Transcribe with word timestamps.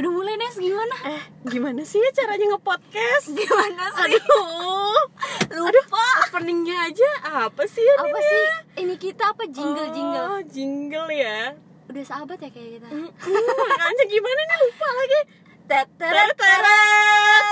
Udah 0.00 0.16
mulai 0.16 0.32
Nes 0.40 0.56
gimana? 0.56 0.96
Eh, 1.12 1.22
gimana 1.44 1.84
sih 1.84 2.00
ya 2.00 2.08
caranya 2.16 2.56
nge-podcast? 2.56 3.36
Gimana 3.36 3.84
sih? 4.00 4.16
Aduh. 4.16 4.96
Lupa. 5.60 6.08
Openingnya 6.24 6.88
aja 6.88 7.04
apa 7.44 7.68
sih 7.68 7.84
ya? 7.84 7.94
Apa 8.00 8.18
sih? 8.24 8.44
Ini 8.80 8.96
kita 8.96 9.36
apa 9.36 9.44
jingle 9.52 9.92
jingle? 9.92 10.24
Oh, 10.24 10.40
jingle 10.48 11.04
ya. 11.12 11.52
Udah 11.92 12.00
sahabat 12.08 12.40
ya 12.40 12.48
kayak 12.48 12.80
kita. 12.80 12.88
Makanya 12.88 14.04
gimana 14.08 14.40
nih 14.40 14.58
lupa 14.64 14.88
lagi. 14.88 15.20
Teteret 15.68 16.28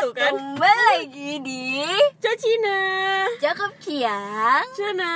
Tuh 0.01 0.13
kan. 0.17 0.33
Kembali 0.33 1.05
lagi 1.05 1.31
di 1.45 1.85
Cacina. 2.17 2.81
Cakep 3.45 3.73
Ciang 3.77 4.69
Cina. 4.73 5.15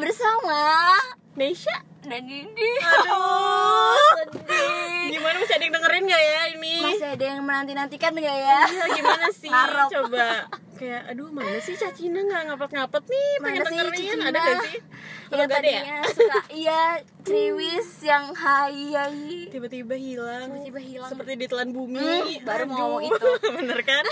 bersama 0.00 0.96
Nesha. 1.36 1.93
Dan 2.04 2.22
Dindi. 2.22 2.70
Aduh. 2.78 4.08
Sedih. 4.18 5.10
Gimana 5.10 5.36
masih 5.36 5.54
ada 5.54 5.64
yang 5.64 5.74
dengerin 5.74 6.04
gak 6.06 6.22
ya 6.22 6.40
ini? 6.50 6.74
Masih 6.80 7.08
ada 7.08 7.24
yang 7.26 7.40
menanti-nantikan 7.40 8.12
nggak 8.12 8.36
ya? 8.38 8.60
Iya, 8.66 8.84
gimana 8.94 9.26
sih? 9.30 9.50
Harap. 9.50 9.88
Coba 9.88 10.28
kayak 10.74 11.06
aduh 11.06 11.30
mana 11.30 11.54
sih 11.60 11.78
Cacina 11.78 12.18
nggak 12.20 12.50
ngapet-ngapet 12.50 13.02
nih 13.06 13.28
pengen 13.38 13.46
Mana 13.46 13.62
sih 13.62 13.70
dengerin 13.70 13.94
Cacina? 13.94 14.24
ada 14.26 14.40
gak 14.40 14.56
sih? 14.60 14.74
Yang 14.74 14.82
ada 15.30 15.38
ya 15.38 15.46
tadinya 15.48 15.98
suka 16.10 16.40
iya 16.50 16.80
Triwis 17.22 17.90
yang 18.02 18.24
hai 18.34 18.74
hai 18.90 19.46
tiba-tiba 19.48 19.94
hilang 19.94 20.50
Tiba-tiba 20.50 20.80
hilang. 20.82 21.08
seperti 21.08 21.32
ditelan 21.38 21.70
bumi 21.70 22.02
Hmm, 22.02 22.42
baru 22.42 22.64
mau 22.66 22.74
ngomong 22.90 23.02
Aduh, 23.06 23.14
itu. 23.14 23.30
bener 23.62 23.80
kan 23.82 24.04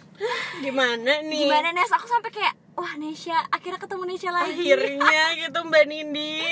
gimana 0.64 1.12
nih 1.22 1.40
Gimana 1.40 1.68
Nes? 1.72 1.88
Aku 1.90 2.04
sampai 2.04 2.30
kayak 2.30 2.54
wah 2.74 2.92
Nesya 2.94 3.38
akhirnya 3.48 3.78
ketemu 3.78 4.02
Nesya 4.04 4.30
lagi. 4.30 4.50
akhirnya 4.66 5.06
gitu 5.38 5.58
Mbak 5.62 5.84
Nindi 5.84 6.42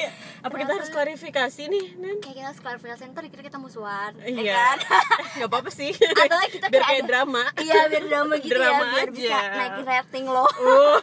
apa 0.41 0.55
kita 0.57 0.73
harus 0.73 0.89
klarifikasi 0.89 1.62
nih 1.65 1.87
Nen? 1.97 2.17
Kayak 2.19 2.35
kita 2.37 2.47
harus 2.48 2.61
klarifikasi 2.61 3.03
ntar 3.09 3.23
dikira 3.23 3.43
kita 3.45 3.59
musuhan, 3.59 4.11
ya 4.17 4.27
Iya, 4.29 4.53
kan? 4.53 4.77
nggak 5.37 5.48
apa-apa 5.48 5.71
sih. 5.71 5.91
Atau 5.91 6.39
kita 6.48 6.67
biar 6.69 6.83
kayak 6.84 7.05
drama. 7.05 7.43
Iya 7.56 7.87
biar 7.87 8.05
drama 8.05 8.34
gitu 8.37 8.53
Drama 8.53 8.70
ya 8.81 8.91
biar 8.93 9.03
aja. 9.05 9.12
bisa 9.12 9.39
naikin 9.53 9.84
rating 9.84 10.25
lo. 10.27 10.47
Uh, 10.62 10.98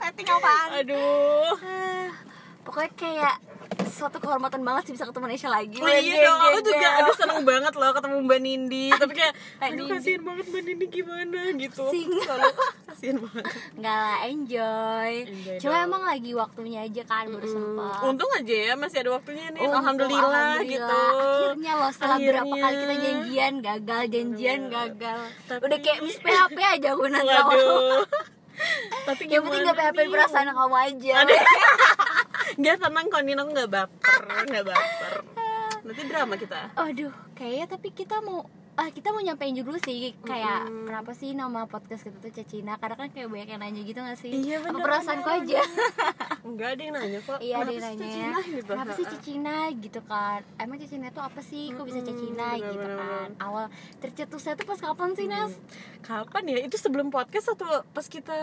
rating 0.00 0.26
apaan? 0.28 0.68
aduh. 0.76 1.54
Eh, 1.60 2.08
pokoknya 2.62 2.90
kayak 2.92 3.36
suatu 3.90 4.16
kehormatan 4.16 4.60
banget 4.60 4.82
sih 4.84 4.94
bisa 4.94 5.04
ketemu 5.04 5.26
Nesya 5.28 5.48
lagi. 5.48 5.76
Oh, 5.76 5.86
iya 5.88 6.14
dong, 6.24 6.38
aku 6.40 6.58
juga 6.64 6.88
aduh 6.96 7.14
seneng 7.14 7.40
banget 7.44 7.72
loh 7.72 7.90
ketemu 7.92 8.16
Mbak 8.22 8.40
Nindi 8.40 8.86
Tapi 8.92 9.12
kayak, 9.12 9.34
aduh 9.60 9.86
kasihan 9.88 10.22
banget 10.22 10.44
Mbak 10.46 10.62
Nindi 10.64 10.86
gimana 10.88 11.40
gitu 11.52 11.84
Pusing. 11.84 12.08
Selalu, 12.20 12.48
Kasihan 12.90 13.16
banget 13.16 13.44
Enggak 13.72 13.96
lah, 13.96 14.16
enjoy. 14.26 15.12
Enjoy 15.24 15.56
Cuma 15.56 15.76
dong. 15.76 15.86
emang 15.86 16.02
lagi 16.04 16.30
waktunya 16.32 16.80
aja 16.82 17.02
kan 17.04 17.24
baru 17.24 17.46
sempet. 17.46 18.00
Untung 18.02 18.30
aja 18.32 18.54
ya 18.60 18.72
masih 18.74 18.98
ada 18.98 19.10
waktunya 19.12 19.46
nih 19.48 19.60
Untung, 19.60 19.78
Alhamdulillah, 19.78 20.26
alhamdulillah. 20.26 20.58
gitu 20.66 21.00
Akhirnya 21.00 21.72
loh 21.76 21.90
setelah 21.90 22.18
berapa 22.18 22.42
Akhirnya. 22.44 22.60
kali 22.60 22.76
kita 22.76 22.94
janjian 23.00 23.52
gagal, 23.60 24.02
janjian 24.08 24.60
gagal. 24.68 25.18
Tapi- 25.46 25.62
Udah 25.62 25.78
kayak 25.78 25.98
miss 26.02 26.18
PHP 26.18 26.56
aja 26.58 26.88
gue 26.90 27.08
nanti 27.08 27.30
Tapi 29.00 29.22
Yang 29.24 29.42
penting 29.42 29.62
gak 29.64 29.76
PHP 29.78 29.98
perasaan 30.10 30.48
kamu 30.50 30.76
aja. 30.76 31.14
Aduh. 31.24 31.40
Gak 32.60 32.76
tenang 32.76 33.06
kok 33.06 33.22
Nino 33.22 33.46
gak 33.46 33.70
baper 33.70 34.20
Gak 34.44 34.64
baper 34.66 35.12
Nanti 35.86 36.02
drama 36.04 36.34
kita 36.34 36.74
Aduh, 36.76 37.08
kayaknya 37.32 37.66
tapi 37.70 37.88
kita 37.90 38.18
mau 38.20 38.42
ah 38.80 38.88
kita 38.88 39.12
mau 39.12 39.20
nyampein 39.20 39.52
dulu 39.52 39.76
sih 39.76 40.16
kayak 40.18 40.88
kenapa 40.88 41.12
sih 41.12 41.36
nama 41.36 41.68
podcast 41.68 42.00
kita 42.00 42.16
tuh 42.18 42.32
Cacina 42.32 42.80
karena 42.80 42.96
kan 42.96 43.08
kayak 43.10 43.28
banyak 43.28 43.48
yang 43.50 43.60
nanya 43.60 43.82
gitu 43.84 44.00
gak 44.00 44.16
sih? 44.16 44.32
Iya, 44.32 44.56
apa 44.56 44.72
bener, 44.72 44.80
perasaanku 44.82 45.20
bener, 45.22 45.40
aja. 45.44 45.60
Enggak 46.40 46.68
ada 46.72 46.80
yang 46.80 46.94
nanya 46.96 47.18
kok. 47.20 47.38
Iya 47.38 47.54
ada 47.54 47.60
Kenapa 47.60 47.76
yang 47.76 47.84
sih 47.84 48.08
nanya. 48.08 48.28
Gitu? 48.40 48.70
Kenapa 48.72 48.92
sih 48.96 49.04
Cacina 49.12 49.56
gitu 49.76 50.00
kan. 50.02 50.40
Emang 50.56 50.76
Cacina 50.80 51.06
tuh 51.10 51.20
apa 51.20 51.40
sih? 51.40 51.64
Kok 51.70 51.84
bisa 51.84 52.00
Cacina 52.00 52.46
bener, 52.50 52.64
gitu 52.64 52.78
bener, 52.80 52.96
kan. 52.96 53.28
awal 53.38 53.64
tercetusnya 54.00 54.52
tuh 54.56 54.64
pas 54.64 54.78
kapan 54.80 55.10
sih 55.12 55.26
Nas? 55.28 55.52
Kapan 56.00 56.42
ya? 56.46 56.58
Itu 56.64 56.76
sebelum 56.80 57.12
podcast 57.12 57.52
atau 57.52 57.84
pas 57.84 58.06
kita 58.06 58.36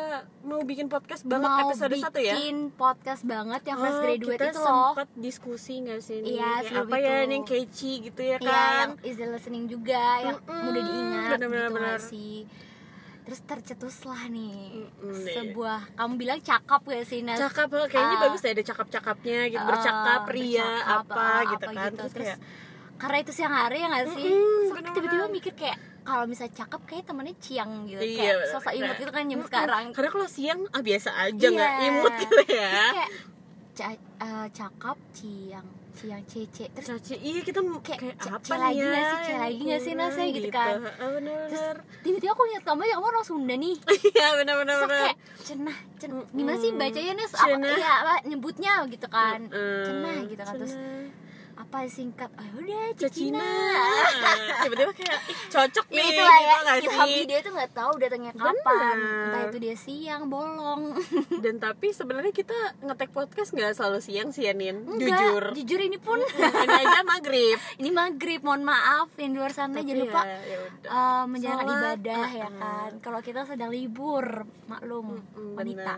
mau 0.46 0.62
bikin 0.62 0.86
podcast 0.86 1.26
banget 1.26 1.50
mau 1.50 1.66
episode 1.66 1.98
satu 1.98 2.22
ya? 2.22 2.38
bikin 2.38 2.70
podcast 2.72 3.26
banget 3.26 3.62
yang 3.66 3.78
fresh 3.82 3.90
Oh, 3.90 4.04
graduate 4.06 4.38
kita 4.38 4.46
itu 4.48 4.60
loh. 4.62 4.68
sempat 4.94 5.08
diskusi 5.18 5.74
nggak 5.82 6.00
sih 6.00 6.18
nih? 6.22 6.38
Iya, 6.38 6.52
apa 6.78 6.96
ya 6.96 7.16
itu. 7.18 7.30
nih 7.34 7.42
catchy 7.42 7.92
gitu 8.06 8.22
ya 8.22 8.38
Iya, 8.38 8.46
kan? 8.46 8.88
yang 8.88 8.94
easy 9.02 9.26
listening 9.26 9.66
juga, 9.66 10.27
yang 10.28 10.38
Mm-mm, 10.40 10.62
mudah 10.62 10.84
diingat 10.84 11.30
bener-bener, 11.34 11.64
gitu 11.64 11.76
bener. 11.76 12.00
sih. 12.02 12.36
Terus 13.22 13.40
tercetuslah 13.44 14.22
nih 14.28 14.88
nih. 14.98 15.28
sebuah 15.30 15.80
kamu 15.94 16.14
bilang 16.16 16.40
cakep 16.40 16.82
gak 16.82 17.04
sih 17.04 17.20
Nas? 17.20 17.36
Cakap, 17.38 17.68
oh, 17.70 17.84
kayaknya 17.86 18.18
Ah. 18.18 18.24
bagus 18.24 18.40
ya 18.40 18.52
ada 18.52 18.64
cakap-cakapnya 18.64 19.40
gitu, 19.48 19.60
Ah, 19.60 19.68
bercakap, 19.68 20.22
ria, 20.30 20.64
bercakap, 20.64 21.04
apa, 21.04 21.20
ah, 21.20 21.42
gitu 21.46 21.66
apa 21.66 21.72
kan? 21.74 21.84
gitu. 21.86 21.98
Terus, 21.98 22.14
Terus 22.14 22.24
kayak 22.24 22.40
karena 22.98 23.18
itu 23.20 23.32
siang 23.32 23.54
hari 23.54 23.78
ya 23.78 23.88
gak 23.90 24.08
sih? 24.10 24.28
Mm-mm, 24.32 24.64
So, 24.66 24.74
tiba-tiba 24.96 25.26
mikir 25.28 25.54
kayak 25.54 25.78
kalau 26.02 26.24
misalnya 26.24 26.56
cakep 26.56 26.82
kayak 26.88 27.04
temennya 27.04 27.36
ciang 27.38 27.72
gitu 27.84 28.00
Iya, 28.00 28.16
kayak 28.16 28.36
bener. 28.40 28.48
sosok 28.50 28.74
imut 28.74 28.88
Nah, 28.88 28.98
gitu 28.98 29.12
kan 29.12 29.24
jam 29.28 29.42
sekarang 29.44 29.86
Karena 29.92 30.10
kalau 30.10 30.28
siang 30.28 30.60
ah 30.72 30.80
biasa 30.80 31.10
aja 31.20 31.48
nggak 31.52 31.74
Iya. 31.76 31.88
imut 31.90 32.14
gitu 32.16 32.42
ya. 32.48 32.72
Terus 32.72 32.96
kayak 32.96 33.12
ca- 33.76 34.04
eh, 34.18 34.48
cakep 34.50 34.98
ciang 35.12 35.68
ciang 35.98 36.24
cece 36.24 36.66
terus 36.72 36.88
Caci, 36.88 37.14
iya 37.18 37.42
kita 37.42 37.60
Kayak 37.82 38.00
kayak, 38.00 38.16
c- 38.16 38.30
apa 38.30 38.38
c 38.40 38.50
nih 38.50 38.62
lagi 38.62 38.78
ya? 38.78 38.88
nggak 38.88 39.04
sih, 39.04 39.18
c 39.18 39.28
yang 39.28 39.42
lagi 39.42 39.60
nggak 39.60 39.82
sih, 39.82 39.94
Nas, 39.94 40.14
ya, 40.14 40.26
gitu 40.30 40.50
kan. 40.50 40.74
Ah, 40.78 41.10
bener, 41.10 41.38
terus 41.48 41.64
tiba-tiba 42.00 42.32
aku 42.32 42.44
lihat 42.46 42.64
kamu 42.64 42.82
ya 42.84 42.94
kamu 42.94 43.08
orang 43.08 43.26
Sunda 43.26 43.56
nih 43.56 43.76
Iya 44.14 44.28
benar 44.36 44.56
benar 44.58 44.76
Terus 44.78 44.86
benar. 44.86 45.02
kayak 45.02 45.18
cenah, 45.42 45.78
cenah. 45.98 46.24
Gimana 46.30 46.58
sih 46.58 46.70
bacanya 46.72 47.14
nih? 47.14 47.28
Apa, 47.28 47.58
iya, 47.74 47.92
apa 47.98 48.14
nyebutnya 48.24 48.74
gitu 48.88 49.08
kan? 49.08 49.40
Cenah 49.84 50.18
gitu 50.24 50.38
kan. 50.40 50.54
Terus. 50.54 50.74
Apa 51.58 51.84
singkat? 51.86 52.30
Oh 52.32 52.48
udah. 52.56 52.94
Cacina. 52.94 53.42
Tiba-tiba 54.64 54.94
kayak 54.94 55.20
cocok 55.48 55.86
Ya 55.88 55.98
nih. 55.98 56.08
itulah 56.12 56.38
ya. 56.38 56.58
gitu 56.78 56.88
Ilham 56.88 57.10
dia 57.26 57.40
tuh 57.40 57.52
nggak 57.52 57.72
tahu 57.72 57.92
datangnya 57.98 58.34
kapan. 58.34 58.96
Bener. 58.96 59.26
Entah 59.26 59.42
itu 59.44 59.58
dia 59.60 59.76
siang, 59.76 60.22
bolong. 60.28 60.82
Dan 61.44 61.58
tapi 61.58 61.90
sebenarnya 61.90 62.30
kita 62.32 62.54
ngetek 62.80 63.10
podcast 63.10 63.52
nggak 63.52 63.74
selalu 63.74 64.00
siang 64.00 64.30
sih 64.30 64.46
ya 64.46 64.54
Nin. 64.54 64.86
Enggak, 64.86 65.10
Jujur. 65.12 65.44
Jujur 65.54 65.80
ini 65.82 65.98
pun. 65.98 66.22
Ini 66.68 66.76
aja 66.80 67.02
maghrib. 67.02 67.58
ini 67.76 67.90
maghrib, 67.90 68.40
mohon 68.42 68.62
maaf 68.62 69.10
yang 69.16 69.32
di 69.32 69.38
luar 69.38 69.50
sana 69.50 69.76
Tapi 69.76 69.88
jangan 69.88 70.04
lupa 70.04 70.22
ya, 70.22 70.38
ya 70.44 70.58
udah. 70.60 70.90
eh, 70.90 71.24
menjalankan 71.28 71.66
Sholat, 71.66 71.80
ibadah 71.80 72.28
ya 72.30 72.46
uh-uh. 72.46 72.60
kan. 72.60 72.92
Kalau 73.00 73.20
kita 73.20 73.42
sedang 73.44 73.70
libur, 73.70 74.26
maklum 74.66 75.06
Mm, 75.30 75.54
wanita. 75.56 75.96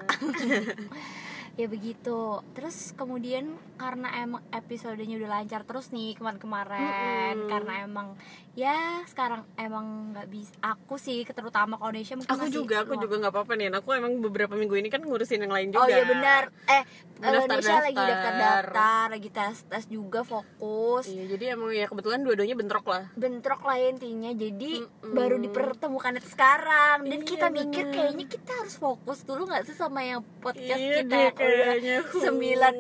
Ya 1.56 1.66
begitu 1.66 2.20
terus 2.52 2.92
kemudian 2.94 3.50
karena 3.76 4.12
emang 4.20 4.44
episodenya 4.52 5.16
udah 5.16 5.30
lancar 5.38 5.64
terus 5.64 5.90
nih 5.90 6.14
kemarin-kemarin 6.14 7.38
Mm-mm. 7.38 7.50
karena 7.50 7.74
emang 7.84 8.08
ya 8.54 8.76
sekarang 9.08 9.48
emang 9.56 9.86
nggak 10.12 10.28
bisa 10.28 10.52
aku 10.60 10.96
sih 10.96 11.24
terutama 11.24 11.80
kalau 11.80 11.90
Indonesia 11.90 12.16
mungkin 12.16 12.36
Aku 12.36 12.48
juga, 12.50 12.76
aku 12.84 12.92
luang. 12.94 13.04
juga 13.04 13.16
nggak 13.18 13.34
apa-apa 13.34 13.54
nih. 13.56 13.68
Aku 13.72 13.90
emang 13.92 14.14
beberapa 14.20 14.54
minggu 14.54 14.76
ini 14.76 14.88
kan 14.88 15.00
ngurusin 15.00 15.40
yang 15.40 15.50
lain 15.50 15.72
juga. 15.72 15.84
Oh 15.84 15.88
iya 15.88 16.04
benar. 16.04 16.44
Eh. 16.68 16.84
Indonesia 17.20 17.84
lagi 17.84 18.00
daftar-daftar, 18.00 19.06
lagi 19.12 19.30
tes-tes 19.30 19.84
juga 19.88 20.24
fokus. 20.24 21.04
Iya, 21.06 21.24
jadi 21.30 21.46
emang 21.52 21.72
ya 21.72 21.86
kebetulan 21.86 22.20
dua-duanya 22.20 22.56
bentrok 22.56 22.88
lah. 22.88 23.12
Bentrok 23.14 23.62
lah 23.62 23.76
intinya. 23.78 24.32
Jadi 24.32 24.80
Mm-mm. 24.80 25.12
baru 25.12 25.36
dipertemukan 25.38 26.16
itu 26.16 26.28
sekarang 26.30 27.04
dan 27.06 27.20
Iya, 27.20 27.28
kita 27.28 27.48
mikir 27.50 27.84
bener. 27.86 27.94
kayaknya 27.94 28.26
kita 28.26 28.52
harus 28.56 28.76
fokus 28.76 29.20
dulu 29.22 29.44
nggak 29.46 29.64
sih 29.64 29.74
sama 29.74 30.00
yang 30.02 30.20
podcast 30.40 30.80
Iya 30.80 31.04
kita 31.04 31.16
yang 31.18 31.36
9 31.50 32.22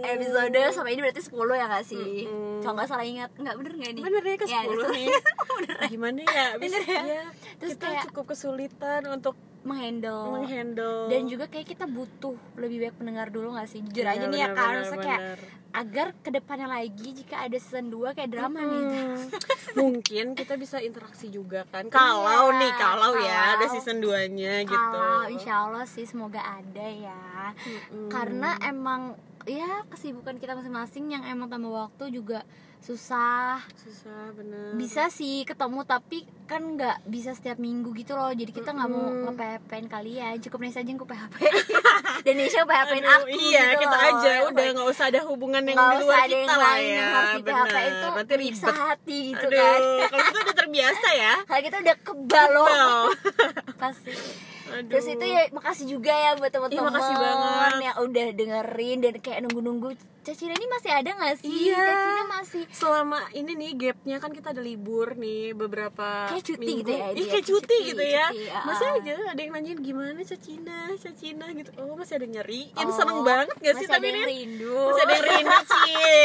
episode 0.08 0.62
sama 0.72 0.90
ini 0.90 1.00
berarti 1.00 1.22
10 1.22 1.32
ya 1.52 1.66
nggak 1.68 1.86
sih? 1.86 2.10
Mm-mm. 2.26 2.60
Kalau 2.60 2.74
nggak 2.74 2.88
salah 2.88 3.04
ingat, 3.04 3.30
nggak 3.34 3.56
bener 3.56 3.74
nggak 3.76 3.92
nih? 3.92 4.04
Bener 4.04 4.24
ya 4.24 4.36
ke 4.36 4.46
Ya, 4.46 4.60
10 4.62 4.70
terus- 4.70 4.92
nih. 4.92 5.08
Gimana 5.90 6.20
ya? 6.22 6.44
Abis, 6.52 6.62
Bener 6.66 6.84
ya? 6.84 7.02
ya, 7.02 7.24
Terus 7.58 7.72
kita 7.74 7.86
kayak- 7.86 8.04
cukup 8.08 8.26
kesulitan 8.28 9.02
untuk 9.08 9.36
menghandle. 9.62 10.34
Menghandle. 10.34 11.08
Dan 11.08 11.26
juga 11.26 11.46
kayak 11.46 11.68
kita 11.68 11.86
butuh 11.86 12.36
lebih 12.56 12.80
banyak 12.82 12.96
pendengar 12.96 13.28
dulu 13.28 13.54
gak 13.54 13.68
sih? 13.68 13.80
Jujur 13.82 14.04
Iya, 14.04 14.14
aja 14.14 14.26
nih 14.26 14.40
ya 14.40 14.50
kan 14.50 14.74
Maksudnya 14.78 15.04
kayak 15.04 15.22
agar 15.70 16.18
ke 16.18 16.30
depannya 16.30 16.66
lagi 16.66 17.14
jika 17.14 17.46
ada 17.46 17.54
season 17.56 17.88
2 17.88 18.12
kayak 18.12 18.30
drama 18.30 18.58
nih. 18.60 18.84
Hmm, 18.84 19.22
mungkin 19.80 20.26
kita 20.34 20.56
bisa 20.56 20.80
interaksi 20.80 21.30
juga 21.30 21.62
kan. 21.66 21.86
Kalau 21.88 22.26
Iya, 22.50 22.58
nih 22.58 22.72
kalau 22.74 23.12
ya 23.16 23.30
ada 23.54 23.60
kalau- 23.60 23.74
season 23.74 23.98
2 24.00 24.26
nya 24.30 24.54
gitu. 24.62 24.74
Kalau 24.74 25.30
insya 25.30 25.54
Allah 25.62 25.86
sih 25.86 26.04
semoga 26.04 26.42
ada 26.42 26.88
ya. 26.88 27.54
Mm-mm. 27.60 28.10
karena 28.10 28.58
emang 28.62 29.14
ya 29.44 29.86
kesibukan 29.88 30.36
kita 30.36 30.54
masing-masing 30.54 31.10
yang 31.10 31.24
emang 31.24 31.48
tambah 31.48 31.70
waktu 31.70 32.12
juga 32.12 32.42
susah. 32.80 33.60
Susah 33.76 34.32
bener. 34.32 34.74
Bisa 34.74 35.08
sih 35.08 35.44
ketemu 35.44 35.84
tapi 35.84 36.18
kan 36.46 36.74
nggak 36.74 37.06
bisa 37.06 37.32
setiap 37.32 37.56
minggu 37.56 37.92
gitu 37.94 38.14
loh. 38.14 38.32
Jadi 38.32 38.50
kita 38.50 38.72
nggak 38.72 38.90
mau 38.90 39.06
Mm-mm. 39.06 39.30
nge-PHP-in 39.30 39.86
kalian 39.86 40.36
cukup 40.40 40.60
Nesha 40.62 40.80
aja 40.80 40.90
yang 40.90 41.06
PHP 41.06 41.36
dan 42.26 42.34
Nesha 42.36 42.62
Aduh, 43.04 43.16
aku 43.20 43.28
iya 43.38 43.64
gitu 43.70 43.80
kita 43.80 43.94
loh. 43.94 44.10
aja. 44.10 44.32
Udah 44.48 44.66
nggak 44.74 44.88
usah 44.90 45.06
ada 45.08 45.20
hubungan 45.24 45.62
yang 45.62 45.78
nggak 45.78 45.92
di 45.92 46.02
luar 46.02 46.18
ada 46.18 46.30
yang 46.30 46.42
kita 46.42 46.56
lah 46.56 46.66
lain 46.72 46.84
ya. 46.86 46.96
yang 46.96 47.10
harus 47.12 47.30
di 47.30 47.42
PHP 47.44 47.76
itu 47.80 48.08
nanti 48.10 48.34
ribet. 48.36 48.76
hati 48.80 49.18
gitu 49.30 49.46
aduh 49.46 49.60
kan. 49.60 49.80
kalau 50.10 50.24
kita 50.26 50.40
udah 50.40 50.56
terbiasa 50.58 51.08
ya. 51.14 51.34
Kalau 51.44 51.62
kita 51.62 51.78
udah 51.80 51.96
kebal 52.02 52.48
loh. 52.50 53.04
Pasti 53.82 54.14
Aduh. 54.72 54.90
terus 54.90 55.06
itu 55.08 55.26
ya 55.26 55.42
makasih 55.50 55.86
juga 55.88 56.12
ya 56.12 56.32
buat 56.34 56.48
teman-teman 56.48 56.90
makasih 56.90 57.16
banget. 57.16 57.72
yang 57.82 57.98
udah 58.00 58.28
dengerin 58.32 58.98
dan 59.00 59.14
kayak 59.18 59.40
nunggu-nunggu 59.44 59.90
Cacina 60.20 60.52
ini 60.52 60.68
masih 60.68 60.92
ada 60.92 61.10
gak 61.12 61.36
sih? 61.38 61.48
Iya. 61.48 61.80
Cacina 61.80 62.24
masih 62.30 62.64
selama 62.70 63.20
ini 63.32 63.56
nih 63.56 63.72
gapnya 63.74 64.20
kan 64.20 64.30
kita 64.30 64.52
ada 64.52 64.60
libur 64.60 65.16
nih 65.16 65.56
beberapa 65.56 66.28
Kayak 66.28 66.44
cuti 66.46 66.60
minggu. 66.62 66.80
gitu 66.82 66.92
ya, 66.92 67.06
Ih, 67.10 67.26
kayak 67.26 67.46
cuti, 67.46 67.66
cuti, 67.66 67.78
gitu 67.88 68.04
ya 68.06 68.26
cuti, 68.28 68.46
ah. 68.48 68.64
masih 68.64 68.88
aja 68.92 69.14
ada 69.26 69.40
yang 69.40 69.52
nanyain 69.52 69.80
gimana 69.80 70.20
Cacina 70.22 70.80
Cacina 70.94 71.46
gitu 71.50 71.72
oh 71.78 71.96
masih 71.96 72.14
ada 72.16 72.24
yang 72.24 72.36
nyariin 72.38 72.68
Oh, 72.78 72.92
seneng 72.92 73.20
banget 73.24 73.56
gak 73.58 73.76
sih 73.76 73.88
tapi 73.88 74.08
Rin? 74.08 74.22
rindu 74.22 74.76
masih 74.86 75.02
ada 75.02 75.14
yang 75.16 75.26
rindu 75.26 75.58
cie 75.72 76.20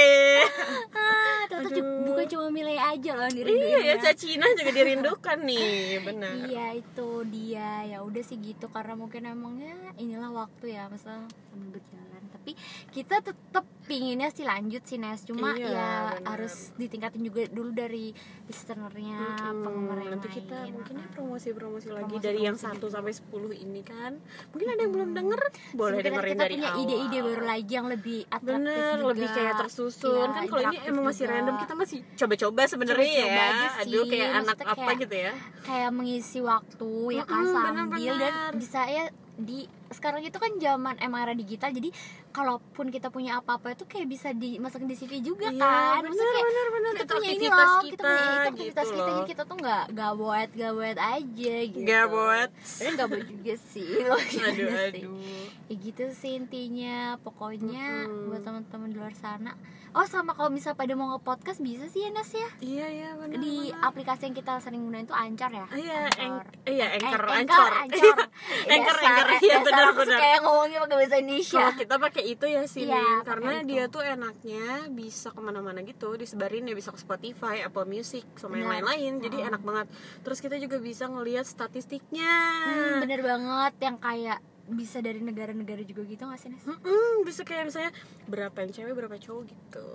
ah, 0.93 1.41
ju- 1.65 2.03
bukan 2.05 2.27
cuma 2.27 2.47
milih 2.51 2.77
aja 2.77 3.11
loh 3.15 3.25
yang 3.25 3.37
dirinduin 3.37 3.63
iya 3.65 3.79
ya 3.79 3.87
ya. 3.91 4.03
Cacina 4.03 4.47
juga 4.51 4.71
dirindukan 4.75 5.39
nih 5.41 5.73
benar 6.03 6.35
Iya 6.45 6.67
itu 6.77 7.09
dia 7.27 7.71
ya 7.87 7.99
udah 8.01 8.23
sih 8.23 8.34
gitu 8.37 8.67
karena 8.69 8.95
mungkin 8.95 9.23
emangnya 9.25 9.71
inilah 9.97 10.31
waktu 10.31 10.73
ya 10.73 10.87
masa 10.87 11.21
sambil 11.47 11.69
berjalan 11.73 12.03
tapi 12.31 12.53
kita 12.91 13.21
tetap 13.21 13.65
pinginnya 13.83 14.29
sih 14.29 14.43
lanjut 14.43 14.83
sih 14.83 14.97
Nes 14.97 15.23
cuma 15.23 15.53
Iya, 15.53 15.65
ya 15.67 15.91
benar. 16.11 16.25
harus 16.27 16.55
ditingkatin 16.75 17.23
juga 17.23 17.47
dulu 17.47 17.71
dari 17.71 18.11
listenernya 18.49 19.21
Mm-mm. 19.45 19.61
penggemar 19.61 19.97
yang 19.99 20.13
nanti 20.15 20.29
lain. 20.29 20.37
kita 20.39 20.57
mungkin 20.69 20.95
ya 20.95 21.01
Ah. 21.01 21.11
promosi-promosi 21.11 21.87
lagi 21.87 22.01
Promosi-promosi 22.07 22.25
dari 22.25 22.41
yang 22.43 22.57
gitu. 22.57 22.69
1 22.81 22.89
sampai 22.91 23.13
10 23.13 23.29
ini 23.57 23.81
kan 23.83 24.13
mungkin 24.51 24.69
ada 24.69 24.81
yang 24.81 24.93
belum 24.93 25.11
denger 25.13 25.41
boleh 25.41 25.55
Sebenarnya 25.95 26.05
dengerin 26.07 26.33
kita 26.33 26.43
dari 26.43 26.55
punya 26.55 26.71
awal 26.71 26.83
ide-ide 26.83 27.19
baru 27.21 27.43
lagi 27.45 27.73
yang 27.73 27.87
lebih 27.87 28.19
atraktif 28.27 28.57
Bener, 28.59 28.95
juga. 28.95 29.09
lebih 29.11 29.29
kayak 29.31 29.55
tersusun 29.59 30.11
Iya, 30.25 30.35
kan 30.35 30.43
kalau 30.47 30.63
ini 30.65 30.77
emang 30.85 31.05
masih 31.05 31.23
juga. 31.23 31.33
random 31.35 31.57
kita 31.59 31.75
masih 31.75 31.99
coba-coba 32.15 32.63
sebenarnya 32.67 33.09
ya 33.11 33.25
sih, 33.25 33.69
aduh 33.85 34.05
kayak 34.07 34.29
anak 34.35 34.43
maksudnya 34.55 34.67
apa 34.67 34.81
kayak- 34.83 34.99
gitu 34.99 35.15
ya 35.19 35.33
kayak 35.63 35.91
mengisi 35.91 36.39
waktu 36.41 36.91
ya 37.11 37.25
kan 37.25 37.43
sambil 37.47 38.13
dan 38.15 38.24
bisa 38.55 38.87
ya 38.87 39.05
di 39.35 39.67
sekarang 39.95 40.21
itu 40.21 40.35
kan 40.35 40.51
zaman 40.57 40.99
emang 40.99 41.23
era 41.23 41.33
digital 41.33 41.71
jadi 41.71 41.89
kalaupun 42.29 42.87
kita 42.89 43.09
punya 43.09 43.39
apa-apa 43.39 43.73
itu 43.73 43.85
kayak 43.85 44.07
bisa 44.07 44.29
dimasukin 44.31 44.85
di 44.85 44.97
CV 44.97 45.13
juga 45.21 45.47
Iya, 45.47 45.61
kan 45.61 46.03
bener 46.03 46.11
Maksudnya 46.11 46.33
kayak 46.33 46.45
bener 46.45 46.67
bener 46.69 46.93
kita 46.93 47.01
itu 47.01 47.15
punya 47.15 47.31
ini 47.31 47.47
loh 47.47 47.55
kita, 47.55 47.87
kita 47.87 48.03
punya 48.05 48.19
itu 48.35 48.43
aktivitas 48.45 48.85
gitu 48.85 48.91
kita 48.91 48.99
loh 48.99 49.07
jadi 49.09 49.23
kita 49.25 49.43
tuh 49.45 49.57
nggak 49.57 49.85
nggak 49.95 50.13
buat 50.13 50.99
aja 50.99 51.55
gitu 51.65 51.81
Nggak 51.81 52.05
buat. 52.07 52.49
tapi 52.51 52.91
nggak 52.91 53.09
buat 53.09 53.25
juga 53.25 53.55
sih 53.65 53.89
loh 54.05 54.19
aduh 54.19 54.29
gimana 54.29 54.83
sih? 54.85 55.01
aduh 55.01 55.17
ya 55.65 55.75
gitu 55.81 56.05
sih 56.13 56.33
intinya 56.35 56.97
pokoknya 57.19 57.87
Mm-mm. 58.05 58.29
buat 58.29 58.43
teman-teman 58.43 58.89
di 58.89 58.97
luar 58.97 59.15
sana 59.15 59.55
oh 59.93 60.03
sama 60.05 60.33
kalau 60.33 60.51
misal 60.51 60.75
pada 60.75 60.91
mau 60.93 61.07
nge-podcast 61.09 61.59
bisa 61.59 61.87
sih 61.87 62.03
ya 62.03 62.11
Nas 62.11 62.29
ya 62.29 62.49
iya 62.59 62.87
iya 62.91 63.09
benar 63.15 63.39
di 63.39 63.71
benar. 63.71 63.87
aplikasi 63.87 64.27
yang 64.27 64.35
kita 64.35 64.59
sering 64.59 64.83
gunain 64.83 65.05
tuh 65.05 65.15
Anchor 65.15 65.49
ya 65.49 65.67
iya 65.73 65.99
Anchor. 66.11 66.47
iya 66.67 66.87
anchor 66.93 67.23
Eh, 67.25 67.39
anchor 67.39 67.71
Anchor 67.71 68.19
Anchor, 68.67 68.97
Dasar- 68.97 69.17
Anchor. 69.23 69.29
Iya, 69.41 69.57
dasar 69.63 69.84
benar, 69.85 69.93
aku 69.93 70.01
benar. 70.01 70.19
yang 70.31 70.43
ngomongnya 70.43 70.79
pakai 70.81 70.97
bahasa 70.97 71.17
Indonesia 71.17 71.59
kalau 71.61 71.75
kita 71.77 71.95
pakai 71.99 72.25
itu 72.25 72.45
ya 72.47 72.63
sih 72.65 72.85
pakai 72.85 73.25
karena 73.25 73.53
itu. 73.55 73.69
dia 73.69 73.85
tuh 73.87 74.03
enaknya 74.03 74.65
bisa 74.89 75.29
ke 75.29 75.41
mana-mana 75.41 75.81
gitu 75.81 76.09
disebarin 76.15 76.65
ya 76.65 76.73
bisa 76.73 76.89
ke 76.89 76.99
Spotify 76.99 77.61
Apple 77.61 77.85
Music 77.85 78.25
sama 78.35 78.57
yang 78.57 78.71
lain-lain 78.71 79.13
jadi 79.19 79.37
Mm-mm. 79.39 79.49
enak 79.51 79.63
banget 79.63 79.87
terus 80.21 80.39
kita 80.39 80.57
juga 80.57 80.77
bisa 80.79 81.05
ngelihat 81.05 81.45
statistiknya 81.45 82.33
Hmm, 82.65 83.01
bener 83.01 83.21
banget 83.21 83.75
yang 83.81 83.97
kayak 83.97 84.39
bisa 84.65 84.99
dari 84.99 85.21
negara-negara 85.21 85.85
juga 85.85 86.03
gitu 86.05 86.25
gak 86.25 86.41
sih 86.41 86.49
Nes? 86.49 86.65
Mm-mm, 86.65 87.21
bisa 87.23 87.45
kayak 87.45 87.69
misalnya 87.69 87.93
berapa 88.25 88.57
yang 88.59 88.73
cewek 88.73 88.95
berapa 88.95 89.17
cowok 89.19 89.43
gitu 89.45 89.89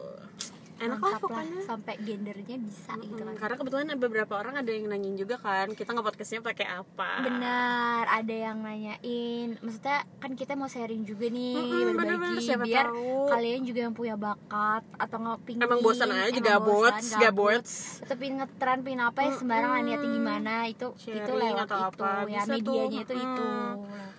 enak 0.79 0.97
lah 0.97 1.19
pokoknya 1.19 1.59
sampai 1.61 1.93
gendernya 1.97 2.55
bisa 2.57 2.91
gitu 2.97 3.13
Mm-mm, 3.13 3.27
kan 3.27 3.35
karena 3.37 3.55
kebetulan 3.55 3.85
ada 3.85 3.99
beberapa 3.99 4.33
orang 4.33 4.55
ada 4.55 4.69
yang 4.69 4.87
nanyain 4.87 5.13
juga 5.13 5.35
kan 5.37 5.67
kita 5.71 5.89
nge 5.89 6.01
podcastnya 6.01 6.39
pakai 6.41 6.67
apa 6.67 7.11
Benar, 7.21 8.03
ada 8.07 8.35
yang 8.41 8.57
nanyain 8.59 9.59
Maksudnya 9.59 9.99
kan 10.17 10.31
kita 10.33 10.53
mau 10.53 10.65
sharing 10.65 11.03
juga 11.03 11.27
nih 11.27 11.53
Mm-mm, 11.53 11.81
Berbagi 11.89 11.97
bener-bener, 11.99 12.39
siapa 12.39 12.63
Biar 12.63 12.85
tahu. 12.87 13.27
kalian 13.27 13.61
juga 13.61 13.79
yang 13.81 13.93
punya 13.93 14.15
bakat 14.15 14.83
Atau 14.95 15.17
nggak 15.17 15.37
pingin 15.43 15.61
emang 15.61 15.79
bosan 15.79 16.09
aja 16.09 16.39
gabut 16.39 16.93
bosan, 16.93 17.19
gabut 17.19 17.63
Atau 17.99 18.15
pingin 18.15 18.35
ngetren, 18.37 18.79
pingin 18.81 19.01
apa 19.01 19.19
ya 19.21 19.31
sembarangan 19.33 19.77
Mm-mm. 19.77 19.87
niatnya 19.89 20.09
gimana 20.11 20.53
Itu 20.65 20.87
itu 20.93 21.11
Sharing 21.11 21.39
lewat 21.41 21.65
atau 21.65 21.77
itu 21.77 21.87
apa, 22.01 22.09
ya 22.25 22.39
bisa 22.39 22.51
medianya 22.51 22.99
tuh. 23.01 23.05
itu 23.05 23.13
itu 23.17 23.47
Mm. 23.49 23.57
lewat 23.59 23.77
Anchor. 23.79 24.18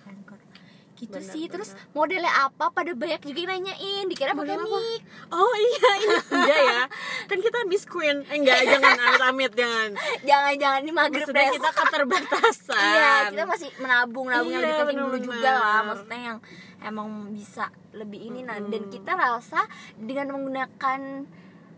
Gitu 1.01 1.17
Benar, 1.17 1.33
sih, 1.33 1.49
terus 1.49 1.73
benar. 1.73 1.97
modelnya 1.97 2.33
apa? 2.45 2.69
Pada 2.69 2.93
banyak 2.93 3.25
juga 3.25 3.39
yang 3.41 3.65
nanyain 3.65 4.05
Dikira 4.05 4.37
pakai 4.37 4.53
mic. 4.53 5.01
Oh 5.33 5.53
iya 5.57 5.89
ini 5.97 6.15
enggak 6.29 6.59
ya. 6.61 6.81
Kan 7.25 7.37
kita 7.41 7.57
Miss 7.65 7.89
Queen. 7.89 8.21
Eh, 8.29 8.37
enggak 8.37 8.61
jangan 8.69 9.01
amit 9.01 9.21
amit 9.25 9.51
jangan 9.57 9.89
Jangan-jangan 10.29 10.79
ini 10.85 10.91
maghrib 10.93 11.25
deh 11.25 11.47
kita 11.57 11.69
keterbatasan. 11.73 12.77
Iya, 12.77 13.11
kita 13.33 13.43
masih 13.49 13.69
menabung, 13.81 14.29
nabung 14.29 14.53
yang 14.53 14.61
Iya, 14.61 14.69
lebih 14.69 14.77
penting 14.85 14.99
dulu 15.01 15.17
juga 15.17 15.49
lah. 15.57 15.79
Maksudnya 15.89 16.19
yang 16.21 16.37
emang 16.85 17.07
bisa 17.33 17.65
lebih 17.97 18.19
ini. 18.21 18.45
Nah. 18.45 18.61
Dan 18.61 18.93
kita 18.93 19.17
rasa 19.17 19.65
dengan 19.97 20.37
menggunakan 20.37 21.01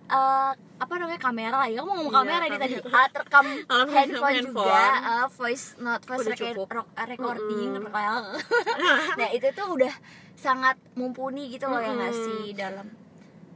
eh, 0.06 0.52
apa 0.76 0.94
namanya 0.94 1.16
kamera 1.18 1.64
ya, 1.66 1.80
kamu 1.80 1.90
ngomong 1.90 2.10
Iya, 2.10 2.20
kamera 2.20 2.44
nih 2.44 2.52
tadi, 2.54 2.76
kamera. 2.76 2.92
alat 2.98 3.14
rekam 3.16 3.46
Alat 3.46 3.64
rekam 3.64 3.88
handphone, 3.90 4.34
handphone. 4.36 4.68
juga, 4.68 4.84
eh, 5.02 5.28
voice 5.32 5.66
note, 5.78 6.04
voice 6.04 6.28
rec- 6.28 6.58
recording, 7.08 7.70
Mm-mm. 7.74 7.88
well. 7.90 8.24
nah 9.20 9.28
itu 9.30 9.48
tuh 9.52 9.68
udah 9.72 9.94
sangat 10.36 10.76
mumpuni 10.94 11.48
gitu 11.50 11.66
loh 11.66 11.78
ya 11.78 11.92
nggak 11.92 12.10
Mm-mm. 12.10 12.26
sih 12.26 12.44
dalam. 12.54 12.88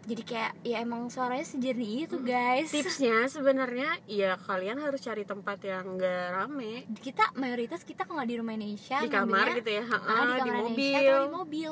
Jadi 0.07 0.23
kayak 0.23 0.63
ya 0.63 0.79
emang 0.79 1.11
suaranya 1.11 1.44
sejernih 1.44 2.07
itu 2.07 2.15
guys. 2.17 2.71
Tipsnya 2.71 3.27
sebenarnya 3.27 4.00
ya 4.07 4.39
kalian 4.39 4.79
harus 4.79 5.03
cari 5.03 5.27
tempat 5.27 5.59
yang 5.61 6.00
enggak 6.00 6.31
rame. 6.31 6.88
Kita 6.95 7.35
mayoritas 7.35 7.83
kita 7.83 8.07
kalau 8.07 8.23
di 8.23 8.39
rumah 8.39 8.55
Indonesia 8.55 9.03
di 9.03 9.11
kamar 9.11 9.51
gitu 9.53 9.67
ya. 9.67 9.83
Ah, 9.83 10.00
Ha-ha, 10.00 10.15
di, 10.15 10.31
di 10.31 10.39
kamar 10.39 10.55
mobil 10.55 10.63
Indonesia 10.63 11.11
atau 11.11 11.19
di 11.19 11.35
mobil 11.35 11.71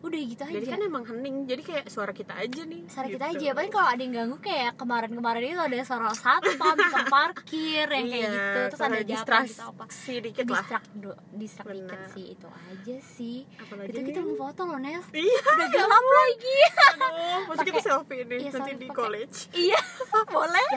udah 0.00 0.16
gitu 0.18 0.42
aja. 0.42 0.54
jadi 0.54 0.66
kan 0.66 0.80
emang 0.82 1.04
hening. 1.04 1.44
Jadi 1.44 1.62
kayak 1.62 1.84
suara 1.86 2.10
kita 2.10 2.32
aja 2.34 2.62
nih 2.62 2.82
suara 2.86 3.04
kita 3.06 3.26
gitu. 3.28 3.36
aja. 3.38 3.48
Paling 3.52 3.68
kalau 3.70 3.84
ada 3.86 4.00
yang 4.00 4.14
ganggu 4.14 4.38
kayak 4.38 4.72
kemarin-kemarin 4.74 5.42
itu 5.46 5.60
ada 5.60 5.76
suara 5.82 6.08
satpam 6.10 6.48
tukang 6.80 7.06
parkir 7.06 7.84
yang 7.84 8.06
kayak 8.06 8.16
Iya, 8.22 8.30
gitu. 8.30 8.60
Terus 8.66 8.80
ada 8.80 9.00
distraksi 9.02 9.52
gitu 9.52 9.64
apa. 9.66 9.84
dikit 10.22 10.44
lah. 10.46 10.56
Distrak 10.58 10.84
do- 10.94 11.20
distrak 11.30 11.66
dikit 11.68 12.00
sih. 12.10 12.24
Itu 12.30 12.48
aja 12.48 12.96
sih. 12.98 13.38
Apalagi 13.56 13.88
itu 13.88 14.00
kita 14.06 14.20
mau 14.22 14.36
foto 14.40 14.60
loh 14.64 14.78
Nes. 14.78 15.04
Iya. 15.10 15.40
Udah 15.46 15.68
gelap 15.68 16.04
lagi. 16.06 16.56
Aduh 16.80 17.40
masa 17.46 17.62
kita 17.62 17.80
selfie 17.80 18.22
nih 18.22 18.38
iya, 18.38 18.50
nanti 18.50 18.72
di 18.74 18.86
pakai- 18.86 18.96
college. 18.96 19.36
Iya 19.52 19.80
boleh. 20.34 20.70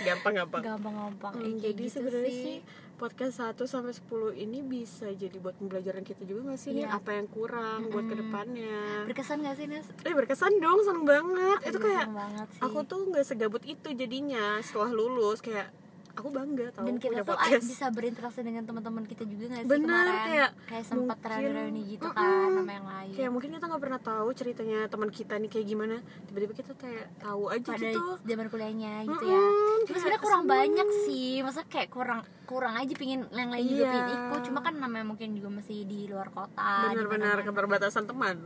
Gampang 0.00 0.34
gampang. 0.36 0.62
Gampang-gampang 0.62 1.32
Hmm, 1.34 1.58
jadi 1.58 1.78
gitu 1.80 1.94
sebenarnya 1.96 2.30
sih 2.30 2.56
podcast 2.94 3.34
1 3.40 3.58
sampai 3.64 3.92
10 3.92 4.06
ini 4.38 4.58
bisa 4.60 5.06
jadi 5.08 5.34
buat 5.36 5.54
pembelajaran 5.54 6.00
kita 6.00 6.22
juga 6.22 6.48
gak 6.48 6.58
sih 6.58 6.70
nih? 6.72 6.84
Iya. 6.84 6.94
apa 6.94 7.10
yang 7.12 7.26
kurang 7.26 7.78
buat 7.88 8.00
Mm-mm. 8.00 8.08
ke 8.08 8.16
depannya? 8.16 8.78
Berkesan 9.04 9.38
gak 9.40 9.56
sih 9.56 9.66
Nes? 9.66 9.86
Eh 10.00 10.12
berkesan 10.12 10.52
dong 10.56 10.78
seneng 10.80 11.04
banget. 11.04 11.58
Itu 11.64 11.76
Aduh, 11.76 11.82
kayak 11.84 12.06
banget 12.08 12.46
sih. 12.50 12.60
aku 12.60 12.78
tuh 12.82 13.00
nggak 13.04 13.24
segabut 13.24 13.62
itu 13.64 13.88
jadinya 13.90 14.44
setelah 14.60 14.90
lulus 14.90 15.38
kayak 15.38 15.68
aku 16.14 16.30
bangga 16.30 16.70
tau 16.70 16.86
dan 16.86 16.94
kita 16.96 17.20
tuh 17.20 17.34
podcast. 17.34 17.66
bisa 17.66 17.90
berinteraksi 17.90 18.38
dengan 18.40 18.62
teman-teman 18.62 19.02
kita 19.02 19.26
juga 19.26 19.50
gak 19.50 19.60
sih 19.60 19.68
Bener, 19.68 19.90
kemarin? 19.90 20.14
kayak 20.24 20.50
kayak 20.64 20.84
sempat 20.86 21.18
reuni-reuni 21.20 21.82
gitu 21.90 22.06
Mm-mm. 22.06 22.14
kan 22.16 22.48
sama 22.54 22.72
yang 22.72 22.86
lain. 22.88 23.12
Kayak 23.12 23.30
mungkin 23.30 23.50
kita 23.52 23.64
nggak 23.66 23.82
pernah 23.82 24.00
tahu 24.00 24.28
ceritanya 24.30 24.78
teman 24.86 25.10
kita 25.10 25.34
nih 25.36 25.50
kayak 25.50 25.66
gimana. 25.66 25.96
Tiba-tiba 26.24 26.52
kita 26.54 26.72
kayak 26.74 27.06
tahu 27.18 27.42
aja 27.48 27.66
pada 27.68 27.82
gitu. 27.84 28.02
zaman 28.22 28.46
kuliahnya 28.46 28.92
gitu 29.04 29.10
Mm-mm, 29.18 29.26
ya 29.26 29.42
kayak 29.82 29.90
sebenarnya 29.92 30.22
kurang 30.22 30.42
seneng. 30.42 30.54
banyak 30.54 30.88
sih. 31.04 31.30
Masa 31.40 31.60
kayak 31.64 31.88
kurang 31.90 32.20
kurang 32.44 32.74
aja 32.74 32.92
pingin 32.92 33.24
yang 33.30 33.48
lain 33.48 33.64
juga 33.66 33.82
Iya. 33.82 33.92
pingin 33.94 34.08
ikut 34.22 34.40
cuma 34.44 34.60
kan 34.60 34.74
namanya 34.74 35.06
mungkin 35.06 35.32
juga 35.32 35.48
masih 35.50 35.82
di 35.82 36.04
luar 36.04 36.28
kota 36.28 36.70
di 36.86 36.94
benar-benar 36.94 37.36
mana-mana. 37.36 37.48
keterbatasan 37.48 38.04
teman 38.04 38.36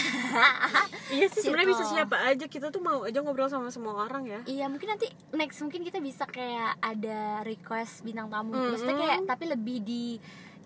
iya 1.14 1.26
sih 1.26 1.40
sebenarnya 1.40 1.68
bisa 1.70 1.82
Situ. 1.82 1.94
siapa 1.94 2.16
aja 2.24 2.46
kita 2.46 2.68
tuh 2.68 2.80
mau 2.80 3.02
aja 3.02 3.18
ngobrol 3.18 3.46
sama 3.46 3.68
semua 3.68 3.94
orang 4.00 4.24
ya 4.24 4.40
Iya 4.44 4.66
mungkin 4.66 4.88
nanti 4.88 5.06
next 5.32 5.60
mungkin 5.60 5.82
kita 5.82 5.98
bisa 5.98 6.24
kayak 6.26 6.76
ada 6.78 7.18
request 7.42 8.02
bintang 8.02 8.26
tamu 8.26 8.50
Mm-mm. 8.50 8.72
maksudnya 8.72 8.96
kayak 8.96 9.18
tapi 9.24 9.44
lebih 9.46 9.78
di 9.80 10.04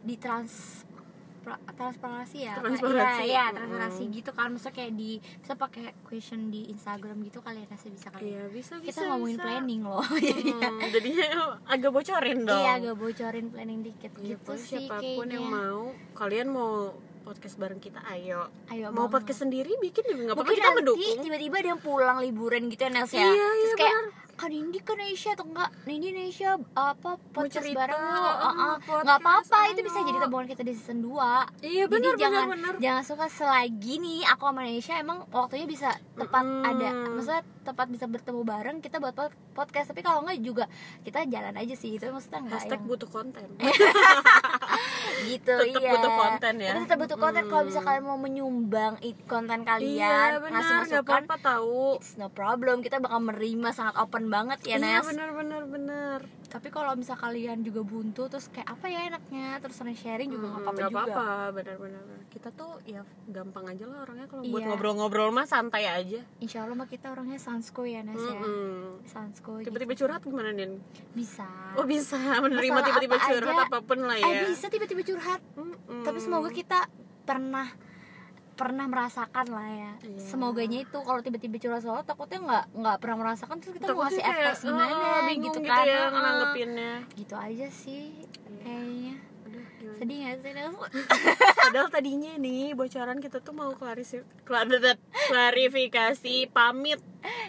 di 0.01 0.15
trans 0.17 0.83
transparansi 1.71 2.37
ya? 2.43 2.55
Transparansi. 2.55 3.23
Iya, 3.23 3.27
iya 3.27 3.45
Mm-mm. 3.45 3.57
transparansi 3.57 4.03
gitu 4.11 4.31
kan 4.31 4.47
maksudnya 4.51 4.75
kayak 4.75 4.93
di 4.93 5.11
bisa 5.19 5.55
pakai 5.55 5.83
question 6.03 6.41
di 6.49 6.69
Instagram 6.69 7.17
gitu 7.23 7.39
kali 7.39 7.59
ya 7.59 7.67
Nasa 7.67 7.87
bisa 7.87 8.09
kali 8.09 8.23
iya 8.29 8.43
bisa 8.47 8.73
bisa 8.77 9.01
kita 9.01 9.09
ngomongin 9.09 9.35
bisa. 9.35 9.45
planning 9.45 9.83
loh 9.83 10.05
Hmm, 10.05 10.79
jadinya 10.95 11.27
agak 11.67 11.91
bocorin 11.91 12.39
dong 12.43 12.59
iya 12.59 12.71
agak 12.77 12.95
bocorin 12.95 13.47
planning 13.49 13.81
dikit 13.83 14.13
Iya, 14.15 14.37
gitu 14.37 14.53
sih 14.55 14.85
siapa 14.85 15.01
pun 15.01 15.27
yang 15.27 15.45
mau 15.45 15.83
kalian 16.13 16.49
mau 16.49 16.93
podcast 17.21 17.57
bareng 17.57 17.79
kita 17.79 18.01
ayo 18.09 18.49
ayo 18.69 18.89
mau 18.89 19.05
banget. 19.05 19.13
podcast 19.15 19.41
sendiri 19.43 19.73
bikin 19.79 20.05
juga 20.07 20.21
nggak 20.25 20.37
apa-apa 20.37 20.53
kita 20.53 20.71
mendukung 20.73 21.19
tiba-tiba 21.21 21.57
ada 21.57 21.69
yang 21.69 21.81
pulang 21.81 22.17
liburan 22.19 22.63
gitu 22.67 22.81
ya 22.81 22.91
Nels 22.91 23.11
ya 23.11 23.23
Iya, 23.23 23.29
terus 23.31 23.61
iya, 23.63 23.77
kayak 23.79 24.03
kan 24.41 24.51
Indi 24.51 24.81
ke 24.81 24.91
Indonesia 24.91 25.31
atau 25.31 25.45
enggak? 25.45 25.69
Indi 25.85 26.09
Indonesia 26.09 26.51
apa 26.73 27.11
podcast 27.31 27.61
cerita, 27.63 27.79
bareng 27.79 28.01
lo 28.01 28.25
nggak 28.81 29.19
apa-apa 29.19 29.59
itu 29.69 29.81
bisa 29.81 30.01
jadi 30.01 30.19
tabungan 30.19 30.49
kita 30.49 30.63
di 30.63 30.73
season 30.73 31.05
2 31.05 31.61
iya 31.63 31.85
benar 31.85 32.17
jangan 32.17 32.49
benar. 32.49 32.75
jangan 32.79 33.05
suka 33.05 33.27
selagi 33.29 34.01
nih 34.01 34.25
aku 34.27 34.43
sama 34.43 34.65
Indonesia 34.65 34.95
emang 34.97 35.19
waktunya 35.29 35.67
bisa 35.67 35.89
tepat 36.17 36.43
Mm-mm. 36.43 36.65
ada 36.65 36.89
maksudnya 37.13 37.43
tepat 37.61 37.87
bisa 37.87 38.09
bertemu 38.09 38.41
bareng 38.41 38.77
kita 38.81 38.97
buat 38.97 39.13
pod- 39.13 39.37
podcast. 39.53 39.93
Tapi 39.93 40.01
kalau 40.01 40.25
enggak 40.25 40.41
juga 40.41 40.65
kita 41.05 41.29
jalan 41.29 41.53
aja 41.53 41.75
sih 41.77 41.93
itu 41.93 42.09
maksudnya 42.09 42.41
enggak 42.41 42.57
hashtag 42.59 42.81
yang 42.81 42.89
butuh 42.89 43.09
konten 43.09 43.45
gitu 45.31 45.55
Tetep 45.55 45.79
iya. 45.79 45.91
butuh 45.91 46.13
konten 46.13 46.55
ya. 46.57 46.73
Tetap 46.79 46.97
butuh 46.99 47.19
konten. 47.19 47.43
Kalau 47.45 47.65
bisa 47.65 47.79
Mm. 47.79 47.87
kalian 47.87 48.05
mau 48.05 48.19
menyumbang 48.19 48.93
konten 49.25 49.61
kalian 49.63 49.89
iya 49.91 50.17
ngasih 50.37 50.41
benar. 50.41 50.51
nggak 50.53 50.81
masukan 50.83 51.23
apa-apa 51.23 51.37
tahu. 51.41 51.83
it's 51.97 52.13
no 52.15 52.29
problem. 52.29 52.77
Kita 52.81 52.97
bakal 52.99 53.21
menerima 53.23 53.69
sangat 53.71 53.95
open 53.97 54.25
banget 54.27 54.59
ya 54.63 54.77
iya 54.77 54.99
Nes. 54.99 55.07
benar 55.07 55.31
benar 55.33 55.63
benar. 55.65 56.19
Tapi 56.47 56.67
kalau 56.69 56.93
misal 56.93 57.15
kalian 57.15 57.63
juga 57.63 57.81
buntu 57.81 58.27
terus 58.27 58.49
kayak 58.49 58.67
apa 58.69 58.87
ya 58.87 59.07
enaknya 59.07 59.59
terus 59.59 59.77
sering 59.77 59.95
sharing 59.95 60.29
juga 60.29 60.47
nggak 60.49 60.59
Mm, 60.59 60.67
apa-apa 60.67 60.83
juga. 60.83 60.99
apa-apa. 61.07 61.27
Benar-benar 61.55 62.03
kita 62.29 62.49
tuh 62.51 62.79
ya 62.85 63.03
gampang 63.27 63.65
aja 63.67 63.85
lah 63.85 64.03
orangnya. 64.03 64.27
Kalau 64.27 64.43
buat 64.45 64.59
Iya. 64.59 64.69
ngobrol-ngobrol 64.69 65.31
mah 65.31 65.45
santai 65.45 65.85
aja. 65.85 66.21
Insya 66.39 66.63
Allah 66.63 66.75
mah 66.75 66.87
kita 66.87 67.07
orangnya 67.09 67.39
sansko 67.39 67.83
ya 67.85 68.03
Nes 68.03 68.17
ya. 68.17 68.35
Mm-mm. 68.35 69.03
sansko 69.05 69.61
tiba-tiba 69.61 69.93
gitu. 69.93 70.05
curhat 70.05 70.21
gimana 70.21 70.51
nin 70.51 70.79
bisa. 71.13 71.47
Oh 71.73 71.85
bisa 71.85 72.19
menerima 72.41 72.79
tiba-tiba 72.83 73.15
apa 73.15 73.27
curhat 73.29 73.55
aja. 73.57 73.65
apa 73.65 73.79
pun 73.81 73.99
lah 74.01 74.15
eh 74.15 74.23
ya 74.23 74.43
bisa 74.51 74.67
tiba-tiba 74.67 75.03
curhat 75.05 75.41
Mm-mm. 75.55 76.03
tapi 76.03 76.19
semoga 76.19 76.51
kita 76.51 76.91
pernah 77.23 77.71
pernah 78.53 78.85
merasakan 78.85 79.47
lah 79.49 79.69
ya 79.69 79.93
Iya. 80.03 80.21
semoganya 80.27 80.79
itu 80.79 80.99
kalau 80.99 81.19
tiba-tiba 81.19 81.57
curhat 81.57 81.81
soal 81.81 82.03
takutnya 82.03 82.39
nggak 82.39 82.65
nggak 82.75 82.97
pernah 82.99 83.17
merasakan 83.19 83.57
terus 83.57 83.73
kita 83.75 83.89
mau 83.89 84.05
ngasih 84.05 84.21
advice 84.21 84.63
gimana 84.63 84.93
"Ah, 84.93 85.21
bingung 85.25 85.49
gitu 85.49 85.59
gitu, 85.59 85.71
kan 85.71 85.85
ya 85.85 85.97
Heeh. 86.03 86.11
nanggepinnya 86.13 86.93
gitu 87.15 87.35
aja 87.35 87.67
sih 87.71 88.13
kayaknya 88.59 89.17
Aduh, 89.43 89.65
gimana? 89.75 89.97
sedih 89.97 90.17
gak 90.21 90.37
sih? 90.37 90.53
Padahal 91.65 91.89
tadinya 91.89 92.33
nih 92.37 92.75
bocoran 92.75 93.19
kita 93.19 93.41
tuh 93.41 93.51
mau 93.51 93.73
klarisi, 93.73 94.21
klar- 94.45 94.69
klarifikasi 95.25 96.35
pamit 96.51 97.01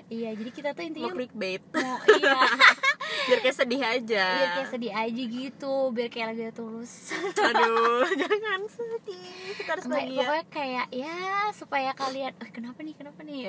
iya 0.08 0.32
jadi 0.32 0.48
kita 0.50 0.70
tuh 0.72 0.80
mau 0.80 0.88
intinya 0.88 1.12
clickbait 1.12 1.62
mau 1.74 2.00
iya 2.10 2.40
biar 3.24 3.40
kayak 3.40 3.54
sedih 3.56 3.82
aja. 3.82 4.26
biar 4.34 4.50
kayak 4.56 4.70
sedih 4.70 4.94
aja 4.94 5.24
gitu 5.24 5.74
biar 5.90 6.08
kayak 6.08 6.28
lagi 6.30 6.44
tulus 6.52 7.14
Aduh, 7.34 8.02
jangan 8.22 8.62
sedih. 8.66 9.28
Kita 9.54 9.72
harus 9.72 9.86
bahagia. 9.86 10.20
pokoknya 10.20 10.46
kayak 10.48 10.86
ya 10.92 11.16
supaya 11.52 11.92
kalian 11.92 12.34
eh, 12.36 12.50
kenapa 12.50 12.80
nih 12.80 12.94
kenapa 12.94 13.20
nih 13.22 13.40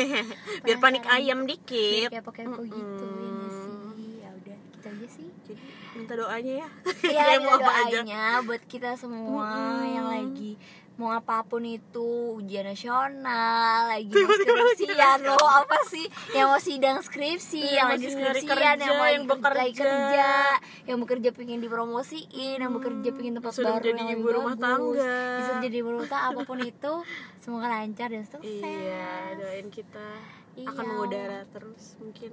biar 0.64 0.78
panik 0.78 1.04
ayam 1.06 1.38
biar 1.40 1.50
dikit. 1.50 2.08
kayak 2.10 2.24
kepo 2.24 2.62
gitu 2.62 3.04
ya 3.04 3.30
nggak 3.30 3.50
Mm-mm. 3.50 3.92
sih 3.94 4.12
ya 4.18 4.30
udah 4.32 4.56
gitu 4.72 4.86
aja 4.88 5.06
sih 5.08 5.28
Jadi 5.42 5.60
minta 5.94 6.14
doanya 6.14 6.54
ya. 6.56 6.68
ya 7.30 7.36
mau 7.38 7.52
ada 7.52 7.60
apa 7.60 7.72
aja. 7.82 7.98
doanya 7.98 8.22
buat 8.42 8.62
kita 8.64 8.90
semua 8.94 9.46
Mm-mm. 9.46 9.84
yang 9.92 10.06
lagi 10.08 10.52
mau 10.94 11.08
apa 11.10 11.40
pun 11.42 11.62
itu 11.62 12.04
ujian 12.36 12.62
nasional 12.64 13.32
lagi 13.86 14.12
skripsian 14.12 15.18
loh 15.22 15.40
apa 15.40 15.80
sih 15.84 16.04
yang 16.30 16.46
mau 16.46 16.58
sidang 16.58 17.00
skripsi 17.00 17.64
Iya, 17.64 17.74
yang 17.74 17.88
lagi 17.88 18.04
masih 18.04 18.18
nyari 18.18 18.38
skripsian 18.38 18.52
kerja, 18.76 18.82
yang 18.82 18.92
mau 18.92 19.02
lagi, 19.02 19.14
yang 19.14 19.24
bekerja. 19.26 19.58
lagi 19.58 19.72
kerja 19.74 20.30
yang 20.84 20.98
bekerja 20.98 21.28
pengen 21.32 21.58
dipromosiin 21.58 22.58
yang 22.58 22.72
bekerja 22.72 23.08
pengen 23.10 23.32
tempat 23.34 23.50
Sudah 23.50 23.72
baru 23.72 23.88
menjadi 23.88 24.00
yang 24.04 24.10
ibu 24.14 24.28
rumah 24.30 24.54
bagus. 24.54 24.68
tangga. 25.00 25.16
bisa 25.34 25.52
jadi 25.60 25.76
ibu 25.76 25.90
rumah 25.90 26.06
tangga 26.06 26.28
apa 26.28 26.40
pun 26.42 26.58
itu 26.60 26.92
semoga 27.38 27.66
lancar 27.68 28.08
dan 28.08 28.24
sukses 28.24 28.60
Iya, 28.62 29.08
doain 29.34 29.68
kita 29.68 30.08
akan 30.54 30.68
Iya. 30.76 30.84
mengudara 30.86 31.40
terus 31.48 31.96
mungkin 31.96 32.30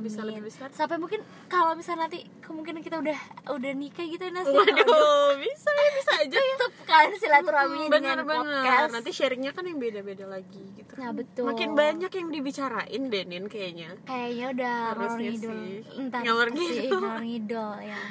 bisa 0.00 0.20
lebih 0.20 0.38
Amin. 0.38 0.46
besar. 0.46 0.68
Sampai 0.70 0.96
mungkin 0.96 1.20
kalau 1.46 1.72
misalnya 1.72 2.04
nanti 2.04 2.20
kemungkinan 2.38 2.80
kita 2.80 2.96
udah 2.98 3.18
udah 3.50 3.72
nikah 3.72 4.04
gitu 4.04 4.24
Nas. 4.28 4.44
ya. 4.44 4.52
Waduh, 4.52 5.32
bisa 5.38 5.70
ya, 5.70 5.90
bisa 5.94 6.12
aja 6.18 6.36
ya. 6.36 6.54
Tetep 6.54 6.72
kan 6.82 7.08
silaturahminya 7.14 7.88
dengan 7.88 8.16
Bener-bener. 8.20 8.44
podcast. 8.44 8.90
Nanti 8.92 9.10
sharingnya 9.10 9.50
kan 9.50 9.64
yang 9.64 9.78
beda-beda 9.78 10.24
lagi 10.26 10.62
gitu. 10.74 10.92
Nah, 10.94 11.10
betul. 11.10 11.44
Makin 11.46 11.70
banyak 11.72 12.12
yang 12.12 12.28
dibicarain 12.28 13.02
Denin 13.06 13.44
kayaknya. 13.46 13.96
Kayaknya 14.02 14.46
udah 14.52 14.76
Harusnya 14.92 15.30
sih. 15.32 15.80
Entar 15.96 16.20
Ngalor 16.20 16.48
sih 16.50 16.68
ngidul. 16.82 17.00
ngalor 17.00 17.22
ngidol 17.22 17.74
ya. 17.80 18.02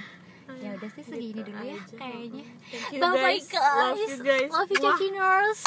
Ya 0.60 0.72
udah 0.76 0.90
sih 0.92 1.04
segini 1.04 1.40
Gitu 1.40 1.48
dulu 1.48 1.64
ya 1.64 1.80
aja. 1.80 1.96
kayaknya. 1.96 2.46
You 2.92 3.00
Bye 3.00 3.12
bye 3.12 3.40
guys. 3.40 3.48
Love 3.54 3.96
guys. 3.96 4.10
you 4.10 4.18
guys. 4.22 4.50
Love 4.52 4.70
you 4.70 4.78
Mwah. 4.78 4.92
Chaciners. 4.92 5.60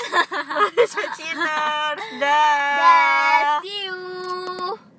Chaciners. 0.85 2.03
Dah. 2.23 2.77
Dah, 2.77 3.61
see 3.63 3.89
you. 3.89 4.94